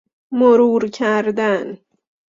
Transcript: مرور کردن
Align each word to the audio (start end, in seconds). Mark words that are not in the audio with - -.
مرور 0.31 0.87
کردن 0.87 1.77